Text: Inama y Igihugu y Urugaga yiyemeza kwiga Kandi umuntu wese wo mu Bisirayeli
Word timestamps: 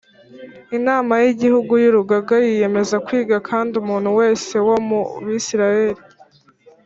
Inama 0.77 1.13
y 1.23 1.27
Igihugu 1.33 1.73
y 1.83 1.85
Urugaga 1.91 2.35
yiyemeza 2.45 2.95
kwiga 3.05 3.37
Kandi 3.49 3.73
umuntu 3.81 4.09
wese 4.19 4.53
wo 4.67 4.75
mu 4.87 4.99
Bisirayeli 5.25 6.01